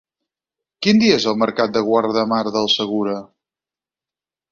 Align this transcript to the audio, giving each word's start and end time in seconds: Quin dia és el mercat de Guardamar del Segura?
Quin 0.85 1.01
dia 1.01 1.17
és 1.19 1.27
el 1.31 1.37
mercat 1.41 1.75
de 1.75 1.83
Guardamar 1.89 2.39
del 2.57 2.71
Segura? 2.77 3.15